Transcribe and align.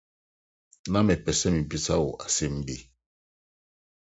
Ná 0.91 0.99
mepɛ 1.07 1.31
sɛ 1.39 1.47
mibisa 1.55 1.95
wo 2.03 2.09
asɛm 2.25 2.55
bi. 2.65 2.75